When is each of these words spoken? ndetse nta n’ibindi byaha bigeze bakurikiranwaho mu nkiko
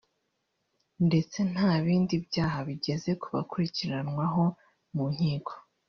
ndetse 1.07 1.37
nta 1.51 1.69
n’ibindi 1.75 2.13
byaha 2.27 2.57
bigeze 2.67 3.09
bakurikiranwaho 3.33 4.43
mu 4.95 5.05
nkiko 5.13 5.53